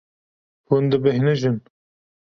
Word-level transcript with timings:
Hûn 0.67 0.83
dibêhnijin. 0.91 1.57